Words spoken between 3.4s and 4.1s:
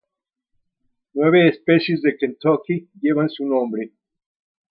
nombre.